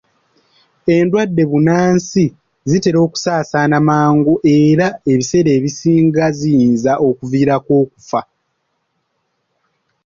Endwadde 0.95 1.43
bbunansi 1.45 2.25
zitera 2.69 2.99
okusaasaana 3.05 3.75
amangu 3.81 4.33
era 4.59 4.87
ebiseera 5.11 5.49
ebisinga 5.57 6.23
ziyinza 6.37 6.93
okkuviirako 7.07 7.71
okufa. 7.83 8.21